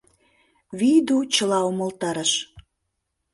Виийду 0.79 1.17
чыла 1.33 1.59
умылтарыш. 1.69 2.31